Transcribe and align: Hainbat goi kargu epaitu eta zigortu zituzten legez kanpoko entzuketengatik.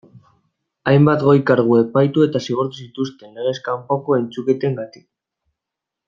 Hainbat 0.91 1.25
goi 1.25 1.35
kargu 1.49 1.75
epaitu 1.81 2.23
eta 2.27 2.41
zigortu 2.47 2.79
zituzten 2.87 3.37
legez 3.41 3.53
kanpoko 3.71 4.17
entzuketengatik. 4.21 5.05